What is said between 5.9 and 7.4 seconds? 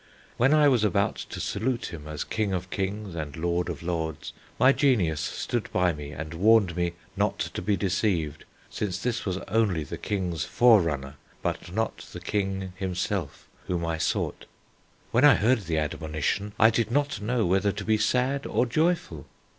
me and warned me not